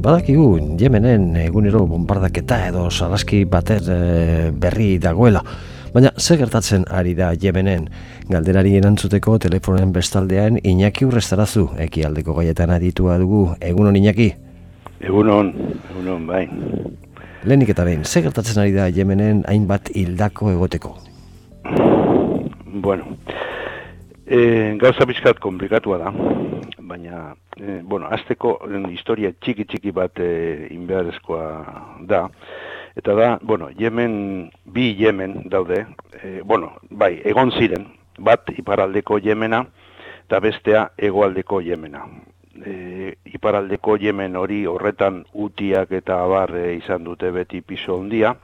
Badakigu, 0.00 0.76
Yemenen 0.80 1.34
egunero 1.36 1.82
bombardaketa 1.84 2.56
edo 2.70 2.86
salaski 2.88 3.42
bater 3.44 3.84
e, 3.84 3.96
berri 4.56 4.94
dagoela. 4.96 5.42
Baina, 5.92 6.12
ze 6.16 6.38
gertatzen 6.40 6.86
ari 6.88 7.12
da 7.18 7.34
Yemenen? 7.36 7.84
Galderari 8.30 8.72
erantzuteko 8.78 9.36
telefonen 9.44 9.92
bestaldean 9.92 10.56
Iñaki 10.56 11.04
urrestarazu, 11.04 11.66
ekialdeko 11.84 12.38
gaietan 12.38 12.72
aditua 12.72 13.18
dugu. 13.20 13.42
Egunon, 13.60 13.98
Iñaki? 14.00 14.30
Egunon, 15.04 15.52
egunon, 15.90 16.24
bai. 16.30 16.46
Lehenik 17.44 17.74
eta 17.74 17.84
behin, 17.84 18.08
ze 18.08 18.24
gertatzen 18.24 18.62
ari 18.64 18.72
da 18.72 18.88
Yemenen 18.88 19.44
hainbat 19.52 19.92
hildako 19.92 20.54
egoteko? 20.54 20.94
Bueno, 22.72 23.18
e, 24.24 24.78
gauza 24.80 25.04
bizkat 25.04 25.44
komplikatua 25.44 26.00
da, 26.06 26.14
baina, 26.90 27.36
e, 27.56 27.80
bueno, 27.86 28.08
azteko 28.10 28.56
historia 28.90 29.30
txiki-txiki 29.32 29.92
bat 29.94 30.18
e, 30.18 30.68
inbeharezkoa 30.74 31.46
da, 32.10 32.24
eta 32.98 33.14
da, 33.14 33.28
bueno, 33.42 33.70
Yemen, 33.78 34.50
bi 34.64 34.90
Yemen 34.98 35.44
daude, 35.52 35.84
e, 36.18 36.40
bueno, 36.42 36.74
bai, 36.90 37.14
egon 37.24 37.54
ziren, 37.54 37.86
bat 38.18 38.50
iparaldeko 38.56 39.20
Yemena, 39.22 39.62
eta 40.26 40.40
bestea 40.42 40.88
egoaldeko 40.98 41.62
Yemena. 41.64 42.04
E, 42.60 43.14
iparaldeko 43.30 43.96
Yemen 43.96 44.36
hori 44.36 44.64
horretan 44.68 45.22
utiak 45.32 45.94
eta 45.96 46.20
abar 46.24 46.52
izan 46.74 47.06
dute 47.06 47.30
beti 47.32 47.62
piso 47.62 47.96
handia, 48.00 48.34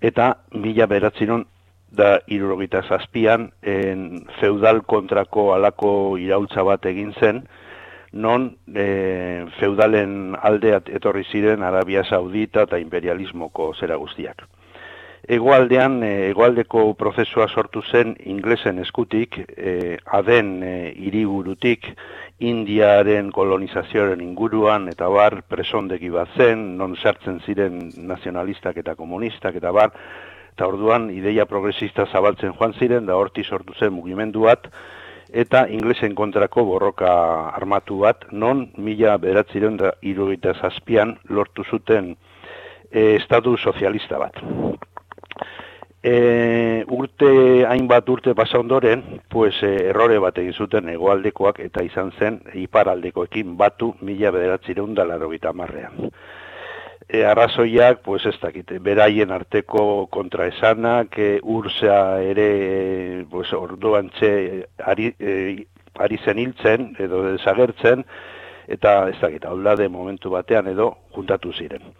eta 0.00 0.34
mila 0.52 0.86
beratzinon 0.90 1.46
da 1.90 2.18
irurogita 2.26 2.82
zazpian, 2.82 3.50
en 3.62 4.26
feudal 4.40 4.82
kontrako 4.84 5.52
alako 5.54 6.18
iraultza 6.20 6.62
bat 6.66 6.84
egin 6.86 7.14
zen, 7.20 7.42
non 8.12 8.50
e, 8.72 9.44
feudalen 9.58 10.36
aldeat 10.40 10.88
etorri 10.88 11.24
ziren 11.28 11.62
Arabia 11.62 12.04
Saudita 12.04 12.64
eta 12.68 12.78
imperialismoko 12.80 13.72
zera 13.74 13.96
guztiak. 14.00 14.46
Egoaldean, 15.28 15.98
egoaldeko 16.06 16.94
prozesua 16.96 17.48
sortu 17.48 17.82
zen 17.82 18.14
inglesen 18.24 18.78
eskutik, 18.80 19.36
e, 19.56 19.98
aden 20.06 20.62
e, 20.62 20.72
iriburutik, 21.10 21.92
Indiaren 22.38 23.32
kolonizazioaren 23.34 24.20
inguruan, 24.22 24.84
eta 24.92 25.08
bar, 25.10 25.40
presondegi 25.50 26.08
bat 26.14 26.30
zen, 26.38 26.60
non 26.78 26.94
sartzen 26.94 27.40
ziren 27.42 27.88
nazionalistak 27.98 28.78
eta 28.78 28.94
komunistak, 28.94 29.58
eta 29.58 29.72
bar, 29.74 29.90
eta 30.58 30.66
orduan 30.66 31.04
ideia 31.14 31.44
progresista 31.46 32.08
zabaltzen 32.10 32.50
joan 32.58 32.72
ziren, 32.74 33.04
da 33.06 33.14
horti 33.14 33.44
sortu 33.46 33.76
zen 33.78 33.92
mugimendu 33.94 34.48
bat, 34.48 34.64
eta 35.30 35.68
inglesen 35.70 36.16
kontrako 36.18 36.64
borroka 36.66 37.10
armatu 37.54 38.00
bat, 38.02 38.24
non 38.32 38.64
mila 38.74 39.14
beratziren 39.22 39.76
da 39.78 39.92
irugaita 40.02 40.56
zazpian 40.58 41.14
lortu 41.30 41.62
zuten 41.62 42.16
e, 42.90 43.14
estatu 43.20 43.54
sozialista 43.56 44.18
bat. 44.18 44.40
E, 46.02 46.82
urte 46.90 47.30
hainbat 47.70 48.10
urte 48.10 48.34
pasa 48.34 48.58
ondoren, 48.58 49.04
pues, 49.30 49.54
e, 49.62 49.92
errore 49.92 50.18
bat 50.18 50.42
egin 50.42 50.58
zuten 50.58 50.90
egoaldekoak 50.90 51.62
eta 51.68 51.86
izan 51.86 52.10
zen 52.18 52.40
iparaldekoekin 52.66 53.54
batu 53.54 53.92
mila 54.02 54.34
beratziren 54.34 54.98
da 54.98 55.52
marrean 55.52 56.10
e, 57.08 57.24
arrazoiak, 57.24 58.02
pues 58.02 58.26
ez 58.26 58.36
dakite, 58.40 58.78
beraien 58.78 59.32
arteko 59.32 60.06
kontraesanak, 60.12 61.18
e, 61.18 61.40
ursa 61.42 62.20
ere, 62.22 63.24
pues 63.30 63.52
orduan 63.56 64.10
txe, 64.10 64.66
ari, 64.84 65.14
e, 65.18 65.64
ari 65.98 66.18
zen 66.24 66.38
hiltzen, 66.38 66.92
edo 67.00 67.24
desagertzen, 67.30 68.04
eta 68.68 69.08
ez 69.08 69.16
dakite, 69.20 69.48
de 69.76 69.88
momentu 69.88 70.30
batean 70.30 70.68
edo 70.68 70.94
juntatu 71.16 71.52
ziren. 71.52 71.94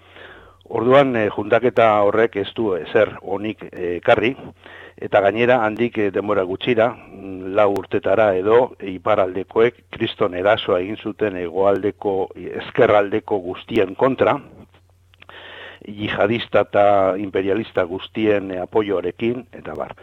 Orduan, 0.69 1.17
e, 1.17 1.31
juntaketa 1.33 2.03
horrek 2.05 2.37
ez 2.37 2.53
du 2.55 2.75
ezer 2.77 3.15
onik 3.23 3.65
e, 3.73 4.01
karri, 4.05 4.35
eta 5.01 5.23
gainera 5.25 5.63
handik 5.65 5.97
e, 5.97 6.11
denbora 6.11 6.43
gutxira, 6.45 6.91
mm, 6.93 7.55
lau 7.57 7.71
urtetara 7.73 8.35
edo, 8.37 8.75
iparaldekoek 8.85 9.87
kriston 9.89 10.37
erasoa 10.37 10.83
egin 10.85 11.01
zuten 11.01 11.41
egoaldeko, 11.41 12.35
ezkerraldeko 12.37 13.39
guztien 13.41 13.95
kontra, 13.97 14.37
jihadista 15.97 16.65
eta 16.67 16.85
imperialista 17.19 17.85
guztien 17.85 18.53
apoioarekin, 18.61 19.47
eta 19.53 19.75
bar. 19.79 19.95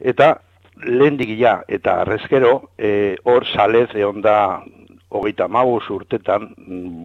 Eta 0.00 0.36
lehendik 0.84 1.32
ja, 1.38 1.60
eta 1.68 2.00
arrezkero, 2.02 2.70
e, 2.78 3.16
hor 3.24 3.46
salez 3.46 3.88
egon 3.94 4.22
da 4.24 4.62
hogeita 5.08 5.48
maus 5.48 5.84
urtetan 5.90 6.50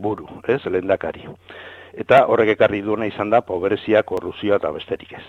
buru, 0.04 0.28
ez, 0.48 0.62
lehendakari. 0.66 1.28
Eta 1.94 2.26
horrek 2.32 2.56
ekarri 2.56 2.82
duena 2.82 3.08
izan 3.08 3.30
da, 3.30 3.42
pobrezia, 3.46 4.04
korruzioa 4.08 4.60
eta 4.62 4.72
besterik 4.72 5.14
ez. 5.20 5.28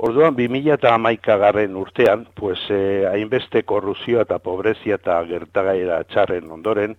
Orduan, 0.00 0.36
2000 0.36 0.76
eta 0.78 0.94
amaika 0.96 1.36
garren 1.36 1.76
urtean, 1.76 2.26
pues, 2.34 2.60
eh, 2.70 3.04
hainbeste 3.10 3.62
korruzioa 3.68 4.24
eta 4.24 4.38
pobrezia 4.38 4.96
eta 4.96 5.18
gertagaira 5.28 6.02
txarren 6.04 6.50
ondoren, 6.50 6.96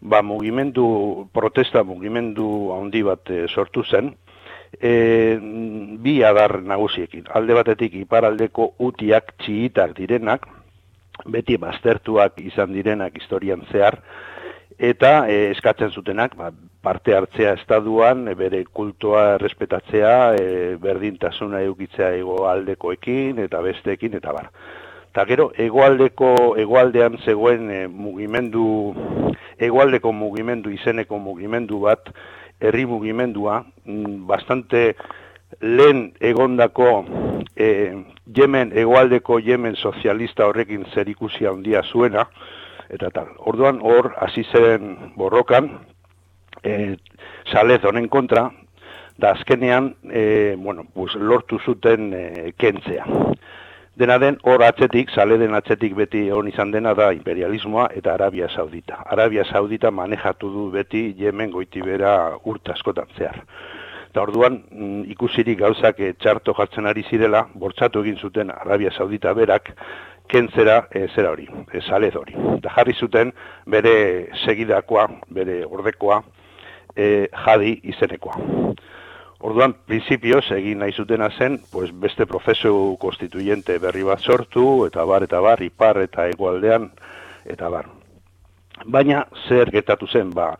ba, 0.00 0.22
mugimendu, 0.22 1.28
protesta 1.32 1.84
mugimendu 1.84 2.72
handi 2.74 3.02
bat 3.02 3.30
sortu 3.48 3.84
zen, 3.84 4.14
e, 4.80 5.38
bi 6.04 6.22
adar 6.24 6.60
nagusiekin. 6.62 7.28
Alde 7.34 7.56
batetik 7.56 7.94
iparaldeko 8.02 8.74
utiak 8.78 9.34
txiitak 9.42 9.96
direnak, 9.98 10.46
beti 11.30 11.56
baztertuak 11.60 12.40
izan 12.42 12.72
direnak 12.74 13.16
historian 13.16 13.64
zehar, 13.70 14.00
eta 14.78 15.26
e, 15.30 15.50
eskatzen 15.52 15.92
zutenak 15.94 16.34
ba, 16.36 16.50
parte 16.84 17.14
hartzea 17.16 17.54
estaduan, 17.60 18.26
bere 18.36 18.64
kultua 18.64 19.38
respetatzea, 19.38 20.34
e, 20.36 20.76
berdintasuna 20.82 21.62
eukitzea 21.64 22.12
ego 22.18 22.44
aldekoekin 22.50 23.38
eta 23.46 23.62
besteekin, 23.64 24.18
eta 24.20 24.34
bar. 24.36 24.50
Eta 25.14 25.24
gero, 25.30 25.52
egoaldeko, 25.62 26.56
egoaldean 26.58 27.20
zegoen 27.24 27.70
e, 27.70 27.84
mugimendu, 27.86 28.66
egoaldeko 29.62 30.12
mugimendu, 30.12 30.72
izeneko 30.74 31.20
mugimendu 31.22 31.84
bat, 31.86 32.10
herri 32.64 32.86
mugimendua, 32.88 33.64
mm, 33.84 34.26
bastante 34.26 34.96
lehen 35.60 36.12
egondako 36.20 37.04
e, 37.56 37.68
Yemen, 38.36 38.72
egoaldeko 38.74 39.38
Yemen 39.38 39.76
sozialista 39.76 40.46
horrekin 40.48 40.86
zer 40.94 41.08
ikusia 41.08 41.52
handia 41.52 41.82
zuena, 41.84 42.26
eta 42.88 43.10
tal. 43.12 43.34
Orduan 43.38 43.80
hor 43.82 44.14
hasi 44.16 44.46
zen 44.50 44.96
borrokan, 45.16 45.70
e, 46.64 46.96
salez 47.52 47.82
honen 47.84 48.08
kontra, 48.08 48.48
da 49.18 49.34
azkenean, 49.36 49.94
e, 50.10 50.56
bueno, 50.58 50.86
pues, 50.94 51.14
lortu 51.14 51.60
zuten 51.60 52.12
e, 52.14 52.52
kentzea. 52.58 53.04
Dena 53.94 54.16
den, 54.18 54.40
hor 54.42 54.62
atzetik, 54.66 55.10
sale 55.14 55.36
den 55.38 55.52
atzetik 55.54 55.92
beti 55.94 56.24
hon 56.34 56.48
izan 56.50 56.72
dena 56.74 56.96
da 56.98 57.12
imperialismoa 57.14 57.84
eta 57.94 58.16
Arabia 58.16 58.48
Saudita. 58.50 58.96
Arabia 59.06 59.44
Saudita 59.46 59.92
manejatu 59.94 60.50
du 60.50 60.64
beti 60.72 61.04
Yemen 61.18 61.52
goiti 61.52 61.82
bera 61.82 62.14
urta 62.42 62.74
askotan 62.74 63.06
zehar. 63.16 63.38
Eta 64.08 64.24
orduan 64.24 64.58
mm, 64.70 65.04
ikusirik 65.14 65.60
gauzak 65.62 66.02
txarto 66.18 66.56
jartzen 66.58 66.90
ari 66.90 67.06
zirela, 67.06 67.46
bortzatu 67.54 68.02
egin 68.02 68.18
zuten 68.18 68.50
Arabia 68.50 68.90
Saudita 68.98 69.30
berak, 69.34 69.70
kentzera 70.26 70.88
e, 70.90 71.06
zera 71.14 71.30
hori, 71.30 71.46
e, 71.70 71.86
salez 71.86 72.16
hori. 72.18 72.34
Eta 72.58 72.74
jarri 72.74 72.98
zuten 72.98 73.30
bere 73.70 73.96
segidakoa, 74.42 75.06
bere 75.30 75.62
ordekoa, 75.70 76.24
e, 76.96 77.28
jadi 77.30 77.78
izenekoa. 77.94 78.63
Orduan, 79.44 79.74
prinsipioz, 79.84 80.46
egin 80.56 80.78
nahi 80.80 80.94
zutena 80.96 81.26
zen, 81.36 81.58
pues, 81.72 81.90
beste 82.00 82.24
prozesu 82.24 82.70
konstituyente 83.00 83.74
berri 83.78 84.04
bat 84.08 84.22
sortu, 84.24 84.86
eta 84.86 85.04
bar, 85.04 85.26
eta 85.26 85.42
bar, 85.44 85.60
ipar, 85.62 86.00
eta 86.00 86.24
egualdean, 86.32 86.86
eta 87.44 87.68
bar. 87.68 87.90
Baina, 88.86 89.26
zer 89.44 89.68
getatu 89.74 90.08
zen, 90.08 90.30
ba, 90.32 90.54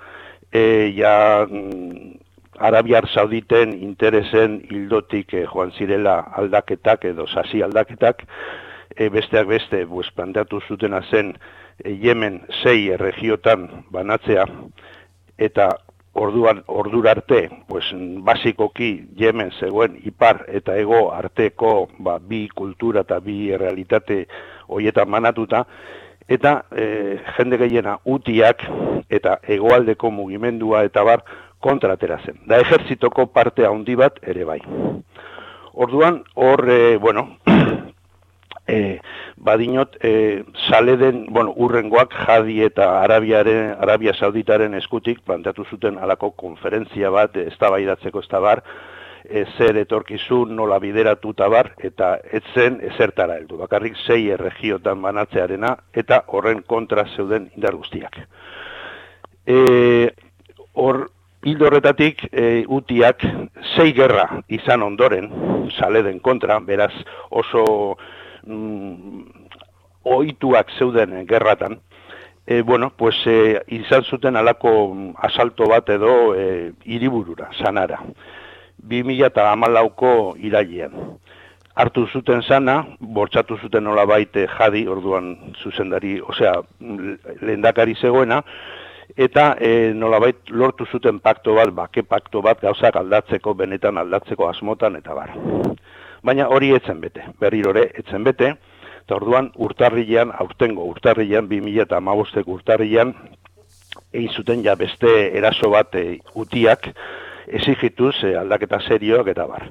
e, 0.53 0.93
ja, 0.99 1.15
mm, 1.49 2.13
Arabiar 2.61 3.09
Sauditen 3.09 3.73
interesen 3.83 4.61
hildotik 4.69 5.33
e, 5.33 5.47
joan 5.49 5.73
zirela 5.73 6.19
aldaketak 6.43 7.09
edo 7.09 7.27
sasi 7.27 7.65
aldaketak, 7.65 8.27
e, 8.95 9.09
besteak 9.09 9.49
beste, 9.49 9.87
pues, 9.87 10.13
planteatu 10.13 10.61
zutena 10.69 11.01
zen, 11.09 11.33
e, 11.81 11.97
Yemen 12.05 12.43
sei 12.61 12.91
erregiotan 12.99 13.71
banatzea, 13.97 14.45
eta 15.39 15.71
orduan 16.15 16.63
ordura 16.67 17.11
arte, 17.11 17.51
pues 17.67 17.85
basikoki 17.95 19.09
Yemen 19.17 19.51
zegoen 19.59 19.99
ipar 20.05 20.45
eta 20.49 20.77
ego 20.79 21.13
arteko 21.13 21.89
ba, 21.99 22.19
bi 22.19 22.49
kultura 22.49 23.03
eta 23.03 23.19
bi 23.21 23.57
realitate 23.57 24.27
hoietan 24.69 25.11
manatuta 25.11 25.65
eta 26.29 26.65
e, 26.73 27.19
jende 27.37 27.59
gehiena 27.59 27.99
utiak 28.05 28.63
eta 29.11 29.39
hegoaldeko 29.43 30.11
mugimendua 30.11 30.85
eta 30.85 31.03
bar 31.05 31.25
kontratera 31.61 32.21
zen. 32.25 32.39
Da 32.47 32.61
ejertzitoko 32.63 33.27
parte 33.27 33.67
handi 33.67 33.97
bat 33.97 34.21
ere 34.23 34.45
bai. 34.45 34.61
Orduan 35.75 36.23
hor 36.35 36.69
e, 36.71 36.97
bueno, 36.97 37.29
e, 38.67 39.01
badinot 39.37 39.97
e, 40.03 40.45
sale 40.69 40.97
den, 40.97 41.27
bueno, 41.31 41.53
urrengoak 41.57 42.15
jadi 42.27 42.63
eta 42.65 43.03
Arabiaren, 43.03 43.77
Arabia 43.81 44.15
Sauditaren 44.15 44.75
eskutik 44.75 45.21
planteatu 45.25 45.65
zuten 45.71 45.99
alako 45.99 46.33
konferentzia 46.33 47.11
bat 47.11 47.37
ez 47.37 47.55
da 47.61 47.71
baidatzeko 47.71 48.21
ez 48.21 48.29
bar 48.31 48.63
e, 49.25 49.45
zer 49.57 49.77
etorkizun 49.77 50.55
nola 50.57 50.79
bideratu 50.79 51.35
bar 51.37 51.75
eta 51.79 52.19
etzen 52.33 52.81
ezertara 52.83 53.37
heldu. 53.37 53.57
Bakarrik 53.59 53.97
sei 54.07 54.31
erregiotan 54.31 55.03
banatzearena 55.03 55.77
eta 55.93 56.25
horren 56.27 56.63
kontra 56.63 57.05
zeuden 57.17 57.51
indar 57.57 57.75
guztiak. 57.75 58.19
E, 59.47 60.11
hor 60.75 61.11
Hildo 61.45 61.67
horretatik, 61.67 62.23
e, 62.33 62.65
utiak 62.73 63.21
sei 63.75 63.93
gerra 63.93 64.41
izan 64.49 64.81
ondoren, 64.81 65.27
sale 65.77 66.01
den 66.03 66.17
kontra, 66.25 66.57
beraz 66.65 66.95
oso 67.29 67.99
mm, 68.47 69.25
oituak 70.05 70.71
zeuden 70.79 71.27
gerratan, 71.27 71.81
e, 72.47 72.63
bueno, 72.63 72.93
pues, 72.97 73.17
e, 73.27 73.63
izan 73.69 74.05
zuten 74.05 74.37
alako 74.37 74.73
asalto 75.17 75.69
bat 75.69 75.89
edo 75.89 76.35
e, 76.35 76.73
iriburura, 76.85 77.51
sanara. 77.59 78.01
2000 78.79 79.27
eta 79.27 79.51
amalauko 79.53 80.35
irailean. 80.39 80.93
Hartu 81.75 82.07
zuten 82.07 82.43
sana, 82.43 82.85
bortxatu 83.01 83.57
zuten 83.59 83.85
nola 83.85 84.05
baite 84.07 84.47
jadi, 84.47 84.87
orduan 84.87 85.35
zuzendari, 85.63 86.21
osea, 86.21 86.61
lehendakari 87.41 87.97
zegoena, 87.97 88.43
eta 89.17 89.55
e, 89.59 89.93
nolabait 89.95 90.51
lortu 90.51 90.87
zuten 90.87 91.19
pakto 91.21 91.55
bat, 91.55 91.73
bake 91.75 92.05
pakto 92.07 92.43
bat 92.43 92.61
gauzak 92.61 92.97
aldatzeko, 92.97 93.55
benetan 93.55 93.99
aldatzeko 93.99 94.49
asmotan 94.49 94.97
eta 95.01 95.15
bar 95.15 95.35
baina 96.25 96.49
hori 96.49 96.73
etzen 96.75 97.01
bete, 97.05 97.27
berrirore 97.41 97.89
etzen 98.01 98.25
bete, 98.25 98.55
eta 99.05 99.19
orduan 99.19 99.51
urtarrilean, 99.61 100.33
aurtengo 100.41 100.87
urtarrilean, 100.89 101.49
2000 101.51 101.85
eta 101.85 102.01
amabostek 102.01 102.49
urtarrilean, 102.49 103.13
egin 104.15 104.33
zuten 104.33 104.65
ja 104.65 104.75
beste 104.81 105.13
eraso 105.37 105.71
bat 105.75 105.95
e, 106.01 106.19
utiak, 106.41 106.89
ezigituz 107.61 108.15
e, 108.25 108.33
aldaketa 108.41 108.81
serioak 108.89 109.29
eta 109.35 109.47
bar. 109.51 109.69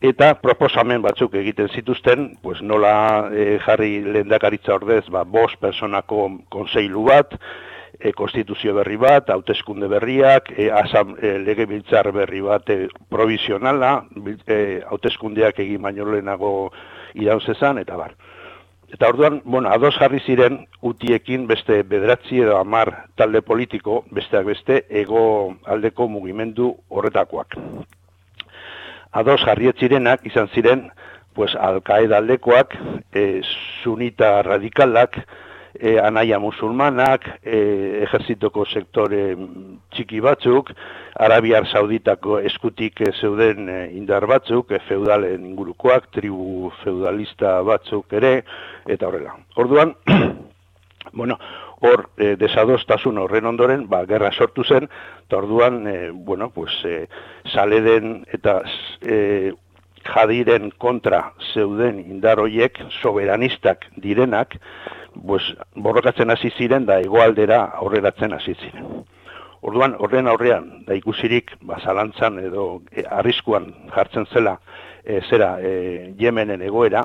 Eta 0.00 0.32
proposamen 0.40 1.02
batzuk 1.04 1.34
egiten 1.36 1.68
zituzten, 1.76 2.30
pues 2.42 2.62
nola 2.64 3.28
e, 3.30 3.58
jarri 3.64 4.00
lehendakaritza 4.02 4.74
ordez, 4.74 5.04
ba, 5.12 5.22
bos 5.24 5.52
personako 5.60 6.26
konseilu 6.48 7.04
bat, 7.10 7.36
e, 8.00 8.12
konstituzio 8.16 8.74
berri 8.74 8.96
bat, 8.96 9.30
hauteskunde 9.30 9.88
berriak, 9.88 10.50
e, 10.56 10.70
asam, 10.72 11.14
e, 11.20 11.36
lege 11.38 11.66
biltzar 11.70 12.10
berri 12.16 12.40
bat 12.40 12.70
e, 12.72 12.88
provisionala, 13.12 14.06
e, 14.46 14.80
hauteskundeak 14.88 15.60
egin 15.60 15.82
baino 15.84 16.08
lehenago 16.08 16.72
iraun 17.14 17.44
zezan, 17.44 17.78
eta 17.78 17.96
bar. 18.00 18.16
Eta 18.90 19.08
orduan, 19.12 19.40
bueno, 19.44 19.70
ados 19.70 19.94
jarri 20.00 20.18
ziren 20.26 20.64
utiekin 20.82 21.46
beste 21.46 21.82
bederatzi 21.86 22.40
edo 22.42 22.56
amar 22.58 23.06
talde 23.14 23.42
politiko, 23.46 24.00
besteak 24.10 24.48
beste, 24.48 24.80
ego 24.88 25.22
aldeko 25.70 26.08
mugimendu 26.10 26.72
horretakoak. 26.88 27.54
Ados 29.12 29.38
jarri 29.44 29.70
zirenak 29.78 30.26
izan 30.26 30.50
ziren, 30.54 30.88
pues, 31.34 31.54
alkaeda 31.54 32.18
aldekoak, 32.18 32.74
e, 33.14 33.42
sunita 33.84 34.42
radikalak, 34.42 35.20
e, 35.74 35.98
anaia 35.98 36.38
musulmanak, 36.38 37.26
e, 37.42 38.02
ejerzitoko 38.06 38.64
sektore 38.66 39.36
txiki 39.94 40.20
batzuk, 40.24 40.72
Arabiar 41.20 41.66
Sauditako 41.68 42.38
eskutik 42.46 43.02
zeuden 43.20 43.68
e, 43.68 43.78
indar 43.98 44.26
batzuk, 44.30 44.72
e, 44.72 44.80
feudalen 44.88 45.46
ingurukoak, 45.52 46.10
tribu 46.16 46.70
feudalista 46.82 47.60
batzuk 47.66 48.12
ere, 48.20 48.40
eta 48.88 49.08
horrela. 49.08 49.36
Orduan, 49.60 49.94
bueno, 51.12 51.38
hor 51.80 52.08
e, 52.16 52.34
desadostasun 52.40 53.18
horren 53.18 53.48
ondoren, 53.48 53.86
ba, 53.88 54.04
gerra 54.08 54.32
sortu 54.32 54.64
zen, 54.64 54.88
eta 55.26 55.40
orduan, 55.40 55.82
e, 55.88 56.10
bueno, 56.10 56.50
pues, 56.50 56.76
e, 56.84 57.06
sale 57.52 57.80
den 57.84 58.20
eta 58.32 58.60
e, 59.00 59.52
jadiren 60.04 60.70
kontra 60.80 61.32
zeuden 61.52 62.00
indaroiek 62.00 62.78
soberanistak 63.00 63.86
direnak, 64.00 64.56
pues, 65.26 65.42
borrokatzen 65.74 66.30
hasi 66.30 66.50
ziren 66.56 66.86
da 66.86 67.00
egoaldera 67.00 67.64
aurreratzen 67.82 68.34
hasi 68.36 68.54
ziren. 68.54 69.04
Orduan, 69.60 69.94
horren 70.00 70.28
aurrean, 70.30 70.70
da 70.86 70.96
ikusirik, 70.96 71.52
ba, 71.68 71.76
zalantzan 71.84 72.38
edo 72.40 72.80
e, 72.92 73.04
arriskuan 73.18 73.68
jartzen 73.92 74.24
zela 74.32 74.56
e, 75.04 75.20
zera 75.28 75.58
e, 75.60 76.14
Yemenen 76.18 76.62
egoera, 76.64 77.04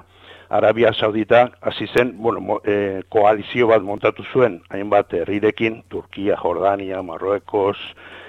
Arabia 0.49 0.93
Saudita 0.93 1.49
hasi 1.61 1.87
zen, 1.87 2.13
bueno, 2.21 2.59
e, 2.63 3.01
koalizio 3.09 3.67
bat 3.67 3.83
montatu 3.83 4.23
zuen, 4.31 4.61
hainbat 4.69 5.13
herrirekin, 5.19 5.81
Turkia, 5.89 6.37
Jordania, 6.37 7.01
Marruekos, 7.03 7.77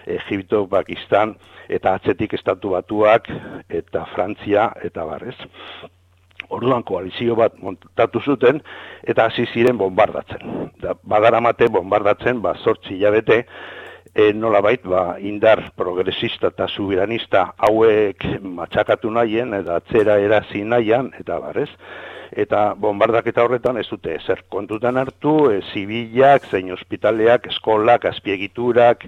Egipto, 0.07 0.65
Pakistan, 0.67 1.37
eta 1.69 1.95
atzetik 1.95 2.35
estatu 2.35 2.73
batuak, 2.75 3.29
eta 3.69 4.07
Frantzia, 4.15 4.73
eta 4.83 5.05
barrez 5.07 5.37
orduan 6.49 6.83
koalizio 6.83 7.37
bat 7.37 7.57
montatu 7.63 8.21
zuten 8.21 8.61
eta 9.05 9.27
hasi 9.27 9.47
ziren 9.53 9.79
bombardatzen. 9.79 10.71
Da, 10.83 10.95
badaramate 11.03 11.69
bombardatzen, 11.73 12.43
ba, 12.43 12.55
sortzi 12.63 12.99
jabete, 13.01 13.45
e, 14.15 14.33
nolabait, 14.33 14.83
ba, 14.85 15.17
indar 15.21 15.71
progresista 15.77 16.51
eta 16.55 16.69
subiranista 16.69 17.51
hauek 17.69 18.25
matxakatu 18.43 19.11
nahien, 19.13 19.55
eta 19.61 19.81
atzera 19.83 20.19
erazi 20.25 20.65
nahian, 20.65 21.13
eta 21.21 21.39
barez, 21.43 21.71
eta 22.33 22.69
bombardaketa 22.81 23.45
horretan 23.45 23.79
ez 23.79 23.87
dute 23.91 24.17
zer 24.27 24.45
kontutan 24.53 24.97
hartu, 24.97 25.37
e, 25.53 25.61
zibilak, 25.73 26.49
zein 26.51 26.73
ospitaleak, 26.75 27.51
eskolak, 27.53 28.09
azpiegiturak, 28.13 29.07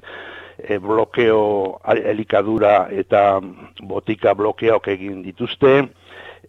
e, 0.58 0.78
blokeo 0.78 1.78
elikadura 1.96 2.88
eta 2.90 3.40
botika 3.80 4.34
blokeok 4.34 4.90
egin 4.94 5.22
dituzte, 5.22 5.88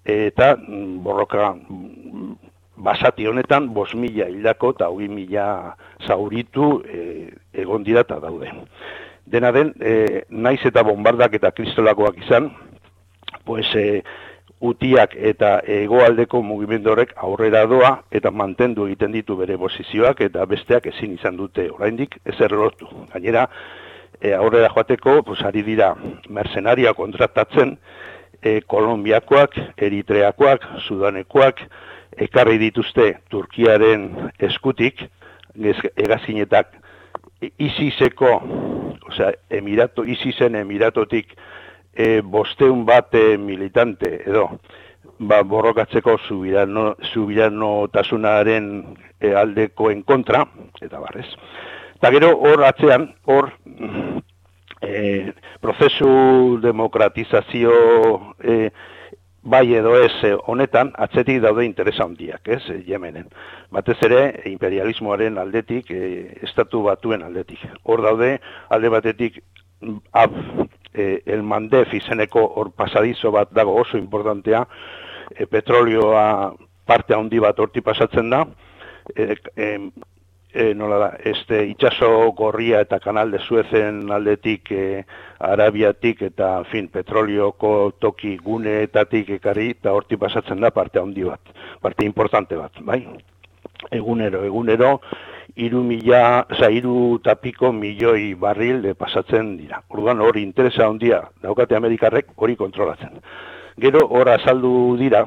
eta 0.05 0.55
mm, 0.55 1.03
borroka 1.03 1.53
mm, 1.53 2.35
basati 2.79 3.27
honetan 3.27 3.73
bos 3.73 3.93
mila 3.93 4.29
hildako 4.29 4.71
eta 4.75 4.87
hogei 4.89 5.09
mila 5.11 5.75
zauritu 6.07 6.81
e, 6.87 7.29
egon 7.53 7.83
dira 7.83 8.05
eta 8.07 8.19
daude. 8.23 8.51
Dena 9.29 9.51
den, 9.51 9.73
e, 9.79 10.23
naiz 10.29 10.61
eta 10.65 10.83
bombardak 10.83 11.35
eta 11.37 11.51
kristolakoak 11.51 12.17
izan, 12.23 12.49
pues, 13.45 13.67
e, 13.75 14.01
utiak 14.59 15.13
eta 15.15 15.59
egoaldeko 15.63 16.41
mugimendu 16.43 16.91
horrek 16.91 17.13
aurrera 17.15 17.61
doa 17.69 17.91
eta 18.11 18.31
mantendu 18.31 18.87
egiten 18.89 19.13
ditu 19.15 19.37
bere 19.39 19.55
posizioak 19.57 20.19
eta 20.25 20.43
besteak 20.45 20.89
ezin 20.91 21.13
izan 21.15 21.37
dute 21.37 21.69
oraindik 21.71 22.17
ezer 22.25 22.51
lortu. 22.51 22.89
Gainera, 23.13 23.45
e, 24.19 24.33
aurrera 24.33 24.71
joateko, 24.73 25.21
pues, 25.23 25.41
ari 25.43 25.63
dira 25.63 25.93
mercenaria 26.29 26.93
kontratatzen, 26.93 27.77
e, 28.41 28.61
Kolombiakoak, 28.61 29.55
Eritreakoak, 29.77 30.65
Sudanekoak, 30.87 31.61
ekarri 32.17 32.57
dituzte 32.59 33.13
Turkiaren 33.29 34.31
eskutik, 34.39 35.05
egazinetak 35.55 36.75
ISISeko, 37.41 38.31
osea, 39.07 39.31
emirato, 39.49 40.03
ISISen 40.03 40.55
emiratotik 40.59 41.33
e, 41.93 42.21
bosteun 42.21 42.85
bat 42.87 43.15
militante 43.39 44.19
edo, 44.25 44.45
ba, 45.19 45.41
borrokatzeko 45.43 46.17
zubirano, 46.27 46.93
zubirano 47.13 47.87
tasunaren 47.93 48.69
e, 49.19 49.33
aldekoen 49.33 50.03
kontra, 50.03 50.45
eta 50.81 50.99
barrez. 50.99 51.27
Eta 51.99 52.11
gero 52.15 52.33
hor 52.37 52.63
atzean, 52.67 53.09
hor 53.27 53.51
e, 54.81 55.33
prozesu 55.61 56.59
demokratizazio 56.61 57.71
e, 58.39 58.71
bai 59.41 59.73
edo 59.73 59.95
ez 59.99 60.13
e, 60.23 60.33
honetan 60.51 60.91
atzetik 60.97 61.41
daude 61.43 61.65
interesa 61.65 62.03
handiak, 62.03 62.47
ez, 62.47 62.63
Yemenen. 62.87 63.29
Batez 63.71 63.97
ere, 64.05 64.21
imperialismoaren 64.51 65.37
aldetik, 65.39 65.91
e, 65.91 66.39
estatu 66.43 66.83
batuen 66.87 67.23
aldetik. 67.23 67.63
Hor 67.83 68.03
daude, 68.03 68.35
alde 68.69 68.91
batetik, 68.93 69.41
ab, 70.11 70.35
e, 70.93 71.21
el 71.25 71.43
mandef 71.43 71.93
izeneko 71.93 72.45
hor 72.59 72.73
pasadizo 72.75 73.31
bat 73.31 73.51
dago 73.55 73.75
oso 73.79 73.97
importantea, 73.97 74.65
e, 75.35 75.45
petrolioa 75.45 76.55
parte 76.85 77.15
handi 77.15 77.39
bat 77.39 77.59
horti 77.59 77.81
pasatzen 77.85 78.29
da, 78.33 78.43
e, 79.15 79.35
e, 79.55 79.69
e, 80.53 80.73
nola 80.73 80.97
da, 80.97 81.09
este 81.23 81.65
itxaso 81.69 82.31
gorria 82.33 82.81
eta 82.81 82.99
kanal 82.99 83.31
de 83.31 83.39
Suezen 83.39 84.11
aldetik 84.11 84.71
e, 84.71 85.05
Arabiatik 85.39 86.21
eta 86.31 86.63
fin 86.71 86.89
petrolioko 86.89 87.93
toki 87.99 88.35
guneetatik 88.37 89.29
ekarri 89.37 89.71
eta 89.77 89.93
horti 89.93 90.17
pasatzen 90.17 90.59
da 90.61 90.71
parte 90.71 90.99
handi 90.99 91.23
bat, 91.23 91.41
parte 91.81 92.05
importante 92.05 92.55
bat, 92.55 92.81
bai? 92.81 93.03
Egunero, 93.91 94.43
egunero, 94.43 94.99
iru 95.55 95.83
mila, 95.83 96.45
oza, 96.51 96.69
iru 96.71 97.19
tapiko 97.23 97.71
milioi 97.71 98.33
barril 98.35 98.81
de 98.81 98.93
pasatzen 98.95 99.55
dira. 99.57 99.83
Orduan 99.89 100.21
hori 100.21 100.43
interesa 100.43 100.87
handia 100.87 101.21
daukate 101.43 101.77
Amerikarrek 101.77 102.33
hori 102.35 102.55
kontrolatzen. 102.59 103.21
Gero 103.79 104.05
hor 104.09 104.29
azaldu 104.29 104.97
dira, 104.99 105.23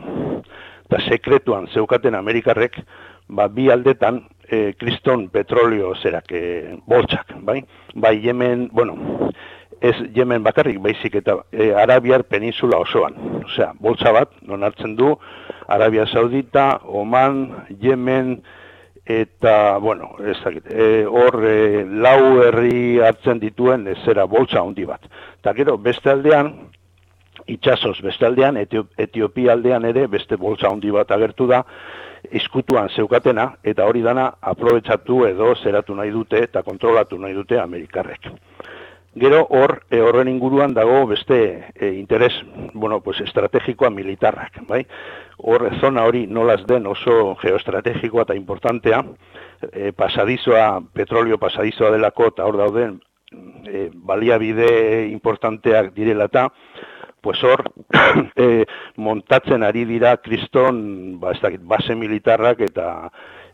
eta 0.84 1.00
sekretuan 1.08 1.70
zeukaten 1.72 2.14
Amerikarrek, 2.14 2.82
ba, 3.28 3.48
bi 3.48 3.70
aldetan, 3.72 4.20
e, 4.52 4.74
kriston 4.76 5.28
petrolio 5.32 5.94
zerak 5.96 6.30
e, 6.30 6.76
boltsak, 6.86 7.32
bai? 7.40 7.62
Bai, 7.94 8.18
Yemen, 8.20 8.68
bueno, 8.72 9.30
ez 9.80 9.96
Yemen 10.14 10.44
bakarrik, 10.44 10.78
baizik 10.84 11.16
eta 11.22 11.38
e, 11.50 11.72
Arabiar 11.72 12.26
peninsula 12.28 12.78
osoan. 12.84 13.16
Osea, 13.46 13.72
boltsa 13.80 14.12
bat, 14.12 14.36
non 14.46 14.62
hartzen 14.62 14.94
du, 14.96 15.14
Arabia 15.72 16.06
Saudita, 16.06 16.82
Oman, 16.84 17.64
Yemen, 17.80 18.42
eta, 19.08 19.78
bueno, 19.82 20.12
ez 20.20 20.36
dakit, 20.44 20.68
e, 20.68 21.06
hor 21.08 21.40
e, 21.48 21.56
lau 22.04 22.42
herri 22.44 23.00
hartzen 23.02 23.40
dituen 23.42 23.88
zera 24.04 24.28
boltsa 24.28 24.60
handi 24.60 24.84
bat. 24.86 25.08
Eta 25.40 25.56
gero, 25.56 25.78
beste 25.80 26.12
aldean, 26.12 26.52
itxasoz 27.46 28.00
beste 28.02 28.26
aldean, 28.26 28.56
Etiopia 28.56 29.52
aldean 29.52 29.84
ere 29.84 30.06
beste 30.06 30.36
boltsa 30.36 30.70
handi 30.70 30.90
bat 30.90 31.10
agertu 31.10 31.46
da, 31.50 31.62
izkutuan 32.30 32.88
zeukatena, 32.94 33.48
eta 33.64 33.86
hori 33.88 34.02
dana 34.02 34.28
aprobetsatu 34.40 35.24
edo 35.26 35.54
zeratu 35.56 35.94
nahi 35.94 36.10
dute 36.10 36.44
eta 36.44 36.62
kontrolatu 36.62 37.18
nahi 37.18 37.34
dute 37.34 37.58
Amerikarrek. 37.60 38.30
Gero 39.14 39.42
hor 39.50 39.82
e, 39.90 39.98
horren 40.00 40.28
inguruan 40.30 40.72
dago 40.72 41.02
beste 41.06 41.36
e, 41.74 41.90
interes, 41.98 42.32
bueno, 42.72 43.02
pues 43.02 43.20
estrategikoa 43.20 43.90
militarrak, 43.90 44.62
bai? 44.68 44.86
Hor 45.36 45.66
zona 45.80 46.06
hori 46.08 46.26
nolaz 46.26 46.62
den 46.66 46.86
oso 46.86 47.34
geoestrategikoa 47.42 48.24
eta 48.24 48.36
importantea, 48.38 49.02
e, 49.68 49.92
pasadizoa, 49.92 50.80
petrolio 50.94 51.36
pasadizoa 51.38 51.90
delako 51.92 52.30
eta 52.32 52.46
hor 52.48 52.56
dauden 52.56 52.96
e, 53.66 53.90
baliabide 53.92 55.08
importanteak 55.10 55.92
direla 55.92 56.30
eta, 56.30 56.48
pues 57.22 57.42
hor 57.44 57.64
e, 58.36 58.66
montatzen 58.96 59.62
ari 59.62 59.86
dira 59.88 60.16
kriston 60.18 61.20
ba, 61.20 61.32
ez 61.32 61.40
dakit, 61.40 61.62
base 61.64 61.94
militarrak 61.96 62.60
eta 62.66 62.86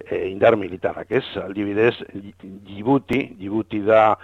e, 0.00 0.26
indar 0.30 0.56
militarrak, 0.56 1.12
ez? 1.12 1.24
Aldibidez, 1.44 1.94
Djibouti, 2.42 3.22
Djibouti 3.38 3.82
da 3.86 4.18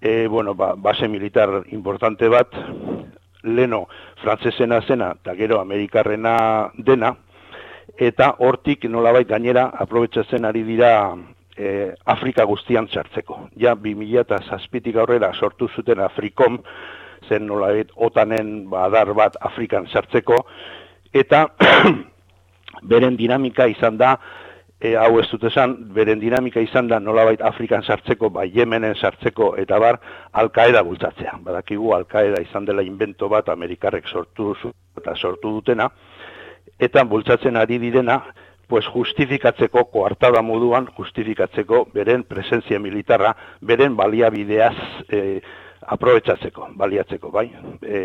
e, 0.00 0.26
bueno, 0.28 0.54
ba, 0.54 0.74
base 0.76 1.08
militar 1.08 1.64
importante 1.72 2.28
bat, 2.28 2.54
leno 3.44 3.86
frantzesena 4.22 4.80
zena, 4.82 5.12
eta 5.20 5.34
gero 5.36 5.60
amerikarrena 5.60 6.70
dena, 6.78 7.12
eta 8.00 8.34
hortik 8.38 8.86
nolabait 8.88 9.28
gainera 9.28 9.68
aprobetsatzen 9.84 10.46
ari 10.48 10.64
dira 10.64 10.90
e, 11.56 11.92
Afrika 12.04 12.44
guztian 12.48 12.88
txartzeko. 12.88 13.48
Ja, 13.60 13.74
2000 13.74 14.24
eta 14.24 14.40
zazpitik 14.48 14.96
aurrera 14.96 15.32
sortu 15.34 15.68
zuten 15.68 16.00
Afrikom, 16.00 16.60
zen 17.28 17.46
nolabait 17.46 17.90
otanen 17.96 18.68
badar 18.70 19.14
bat 19.14 19.36
Afrikan 19.40 19.86
txartzeko, 19.90 20.38
eta 21.14 21.46
beren 22.90 23.16
dinamika 23.16 23.66
izan 23.70 23.98
da, 23.98 24.16
e, 24.80 24.94
hau 25.00 25.18
ez 25.20 25.26
dut 25.30 25.46
esan, 25.48 25.76
beren 25.96 26.20
dinamika 26.20 26.62
izan 26.62 26.88
da 26.90 27.00
nolabait 27.00 27.42
Afrikan 27.42 27.82
sartzeko, 27.82 28.30
bai 28.34 28.48
Yemenen 28.54 28.94
sartzeko, 28.94 29.54
eta 29.60 29.78
bar, 29.80 30.00
Alkaeda 30.42 30.82
bultzatzea. 30.84 31.38
Badakigu 31.44 31.94
Alkaeda 31.96 32.42
izan 32.44 32.68
dela 32.68 32.84
invento 32.84 33.28
bat 33.32 33.48
Amerikarrek 33.48 34.08
sortu 34.08 34.52
eta 34.98 35.14
sortu 35.16 35.52
dutena, 35.58 35.88
eta 36.78 37.04
bultzatzen 37.04 37.56
ari 37.56 37.78
direna, 37.78 38.20
pues 38.68 38.86
justifikatzeko, 38.88 39.84
koartada 39.92 40.40
moduan, 40.42 40.88
justifikatzeko 40.96 41.84
beren 41.94 42.24
presentzia 42.24 42.78
militarra, 42.80 43.34
beren 43.60 43.96
baliabideaz 43.96 44.76
e, 45.12 45.20
aprobetsatzeko, 45.86 46.68
baliatzeko, 46.78 47.30
bai, 47.30 47.46
e, 47.82 47.98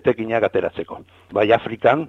etekinak 0.00 0.48
ateratzeko. 0.48 1.00
Bai 1.32 1.50
Afrikan, 1.52 2.06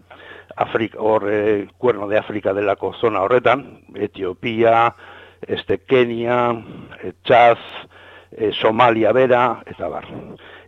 Afrika, 0.55 0.99
hor, 0.99 1.27
e, 1.29 1.67
kuerno 1.77 2.07
de 2.07 2.17
Afrika 2.17 2.53
delako 2.53 2.93
zona 2.99 3.21
horretan, 3.21 3.65
Etiopia, 3.95 4.93
este 5.47 5.79
Kenia, 5.79 6.51
e, 7.03 7.13
Txaz, 7.23 7.59
e, 8.31 8.51
Somalia 8.53 9.11
bera, 9.13 9.61
eta 9.65 9.89
bar. 9.89 10.07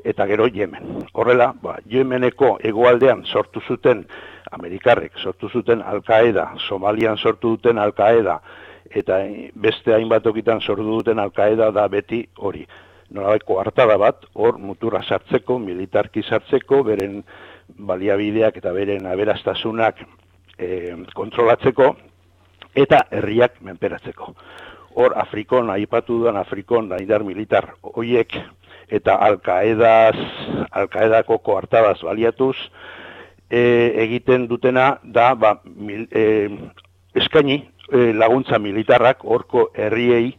Eta 0.03 0.25
gero 0.27 0.48
Yemen. 0.48 1.05
Horrela, 1.13 1.51
ba, 1.62 1.77
Yemeneko 1.86 2.58
egoaldean 2.63 3.25
sortu 3.25 3.62
zuten, 3.62 4.05
Amerikarrek 4.51 5.17
sortu 5.17 5.50
zuten 5.50 5.81
Al-Qaeda, 5.81 6.51
Somalian 6.67 7.17
sortu 7.17 7.55
duten 7.55 7.77
Al-Qaeda, 7.79 8.41
eta 8.91 9.22
beste 9.55 9.93
hainbat 9.96 10.25
okitan 10.27 10.60
sortu 10.60 10.84
duten 10.84 11.20
Al-Qaeda 11.20 11.72
da 11.72 11.88
beti 11.88 12.25
hori. 12.38 12.65
Norabaiko 13.12 13.60
hartada 13.60 13.98
bat, 14.00 14.24
hor 14.34 14.58
muturra 14.60 15.01
sartzeko, 15.03 15.58
militarki 15.60 16.24
sartzeko, 16.24 16.82
beren 16.88 17.22
baliabideak 17.77 18.58
eta 18.62 18.72
beren 18.75 19.08
aberastasunak 19.12 20.00
e, 20.58 20.96
kontrolatzeko 21.15 21.89
eta 22.75 23.03
herriak 23.12 23.60
menperatzeko. 23.68 24.32
Hor 24.96 25.15
Afrikon, 25.20 25.70
aipatu 25.72 26.20
duan 26.24 26.39
Afrikon, 26.39 26.89
daidar 26.91 27.24
militar 27.24 27.74
hoiek 27.82 28.36
eta 28.91 29.15
Alkaedaz, 29.27 30.15
Alkaedako 30.72 31.39
koartabaz 31.44 32.00
baliatuz, 32.03 32.56
e, 33.51 33.62
egiten 34.06 34.48
dutena 34.48 34.96
da 35.03 35.34
ba, 35.36 35.58
mil, 35.65 36.08
e, 36.12 36.50
eskaini 37.15 37.60
e, 37.91 38.12
laguntza 38.15 38.60
militarrak 38.60 39.25
horko 39.27 39.70
herriei 39.75 40.32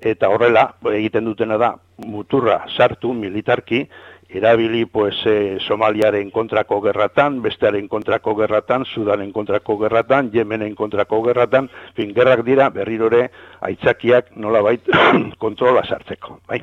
eta 0.00 0.28
horrela 0.28 0.74
egiten 0.92 1.24
dutena 1.24 1.56
da 1.58 1.74
muturra 2.04 2.64
sartu 2.76 3.12
militarki 3.14 3.86
erabili 4.28 4.86
pues 4.86 5.14
eh, 5.24 5.58
Somaliaren 5.66 6.30
kontrako 6.30 6.80
gerratan, 6.82 7.40
bestearen 7.42 7.88
kontrako 7.88 8.34
gerratan, 8.36 8.84
Sudanen 8.84 9.32
kontrako 9.32 9.78
gerratan, 9.78 10.30
Yemenen 10.32 10.74
kontrako 10.74 11.22
gerratan, 11.22 11.70
fin 11.94 12.12
gerrak 12.14 12.44
dira 12.44 12.70
berrirore 12.70 13.30
aitzakiak 13.60 14.34
nolabait 14.36 14.82
kontrola 15.38 15.84
sartzeko, 15.86 16.40
bai. 16.48 16.60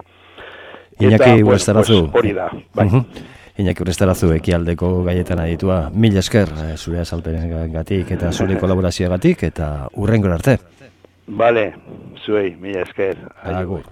Iñaki 1.00 1.42
Urestarazu. 1.44 2.10
Hori 2.14 2.34
da, 2.34 2.52
bai. 2.76 2.90
Iñaki 3.58 3.82
Urestarazu 3.86 4.32
ekialdeko 4.34 5.04
gaietan 5.06 5.40
aditua. 5.40 5.88
Mil 5.94 6.18
esker 6.18 6.52
eh, 6.68 6.78
zure 6.78 7.02
azalperen 7.02 7.72
gatik 7.74 8.12
eta 8.12 8.32
zure 8.32 8.60
kolaborazioa 8.60 9.16
gatik 9.16 9.44
eta 9.50 9.90
urrengo 9.96 10.32
arte. 10.34 10.60
Vale, 11.26 11.74
zuei, 12.26 12.56
mil 12.60 12.76
esker. 12.76 13.18
Agur. 13.44 13.84